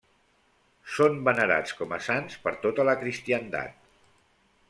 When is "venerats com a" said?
1.27-2.01